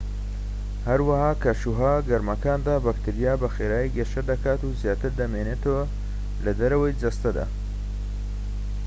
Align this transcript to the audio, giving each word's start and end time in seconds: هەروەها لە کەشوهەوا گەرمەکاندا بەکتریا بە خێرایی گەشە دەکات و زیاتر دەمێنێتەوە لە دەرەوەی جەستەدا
هەروەها 0.87 1.29
لە 1.35 1.39
کەشوهەوا 1.43 2.05
گەرمەکاندا 2.09 2.75
بەکتریا 2.85 3.33
بە 3.41 3.47
خێرایی 3.55 3.93
گەشە 3.97 4.21
دەکات 4.29 4.59
و 4.63 4.75
زیاتر 4.81 5.11
دەمێنێتەوە 5.19 5.83
لە 6.45 6.51
دەرەوەی 6.59 6.97
جەستەدا 7.01 7.45